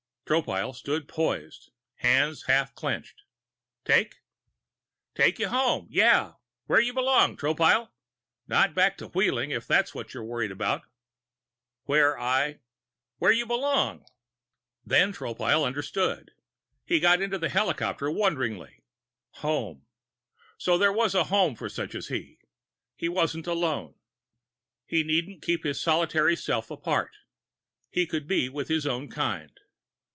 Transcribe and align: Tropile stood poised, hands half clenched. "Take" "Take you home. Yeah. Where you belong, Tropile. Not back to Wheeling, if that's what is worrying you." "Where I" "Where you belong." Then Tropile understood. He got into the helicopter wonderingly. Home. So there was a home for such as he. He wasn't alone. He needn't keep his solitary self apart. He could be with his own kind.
Tropile 0.31 0.73
stood 0.73 1.09
poised, 1.09 1.71
hands 1.95 2.43
half 2.43 2.73
clenched. 2.73 3.23
"Take" 3.83 4.21
"Take 5.13 5.39
you 5.39 5.49
home. 5.49 5.87
Yeah. 5.89 6.35
Where 6.67 6.79
you 6.79 6.93
belong, 6.93 7.35
Tropile. 7.35 7.89
Not 8.47 8.73
back 8.73 8.97
to 8.99 9.09
Wheeling, 9.09 9.51
if 9.51 9.67
that's 9.67 9.93
what 9.93 10.07
is 10.07 10.15
worrying 10.15 10.57
you." 10.57 10.81
"Where 11.83 12.17
I" 12.17 12.61
"Where 13.17 13.33
you 13.33 13.45
belong." 13.45 14.05
Then 14.85 15.11
Tropile 15.11 15.65
understood. 15.65 16.31
He 16.85 17.01
got 17.01 17.21
into 17.21 17.37
the 17.37 17.49
helicopter 17.49 18.09
wonderingly. 18.09 18.85
Home. 19.39 19.85
So 20.57 20.77
there 20.77 20.93
was 20.93 21.13
a 21.13 21.25
home 21.25 21.55
for 21.57 21.67
such 21.67 21.93
as 21.93 22.07
he. 22.07 22.39
He 22.95 23.09
wasn't 23.09 23.47
alone. 23.47 23.95
He 24.85 25.03
needn't 25.03 25.41
keep 25.43 25.65
his 25.65 25.81
solitary 25.81 26.37
self 26.37 26.71
apart. 26.71 27.17
He 27.89 28.07
could 28.07 28.27
be 28.29 28.47
with 28.47 28.69
his 28.69 28.87
own 28.87 29.09
kind. 29.09 29.57